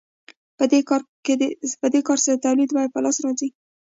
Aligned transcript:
په 1.81 1.85
دې 1.93 1.99
کار 2.07 2.19
سره 2.25 2.35
د 2.37 2.43
تولید 2.45 2.69
بیه 2.75 2.91
په 2.93 2.99
لاس 3.03 3.17
راځي 3.25 3.49